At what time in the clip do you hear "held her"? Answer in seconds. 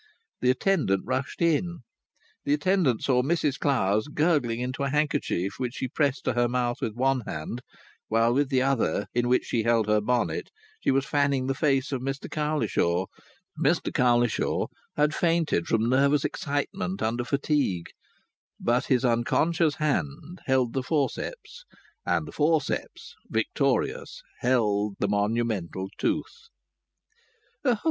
9.61-10.01